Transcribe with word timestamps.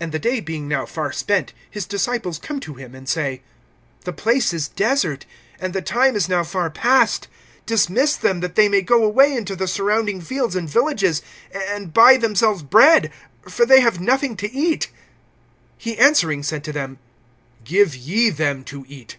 (35)And 0.00 0.12
the 0.12 0.18
day 0.20 0.38
being 0.38 0.68
now 0.68 0.86
far 0.86 1.10
spent, 1.10 1.52
his 1.68 1.84
disciples 1.84 2.38
come 2.38 2.60
to 2.60 2.74
him, 2.74 2.94
and 2.94 3.08
say: 3.08 3.42
The 4.04 4.12
place 4.12 4.54
is 4.54 4.68
desert, 4.68 5.26
and 5.58 5.72
the 5.74 5.82
time 5.82 6.14
is 6.14 6.28
now 6.28 6.44
far 6.44 6.70
passed. 6.70 7.26
(36)Dismiss 7.66 8.20
them, 8.20 8.38
that 8.38 8.54
they 8.54 8.68
may 8.68 8.82
go 8.82 9.02
away 9.02 9.34
into 9.34 9.56
the 9.56 9.66
surrounding 9.66 10.20
fields 10.20 10.54
and 10.54 10.70
villages, 10.70 11.22
and 11.52 11.92
buy 11.92 12.16
themselves 12.16 12.62
bread; 12.62 13.10
for 13.48 13.66
they 13.66 13.80
have 13.80 13.98
nothing 14.00 14.36
to 14.36 14.52
eat. 14.52 14.90
(37)He 15.84 15.98
answering 16.00 16.42
said 16.44 16.62
to 16.62 16.72
them: 16.72 17.00
Give 17.64 17.96
ye 17.96 18.30
them 18.30 18.62
to 18.62 18.84
eat. 18.86 19.16